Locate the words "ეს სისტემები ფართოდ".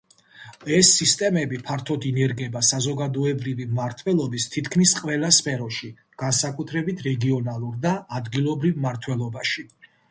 0.75-2.07